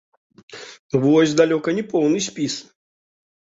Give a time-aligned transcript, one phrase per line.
[1.03, 2.53] Вось далёка не поўны спіс.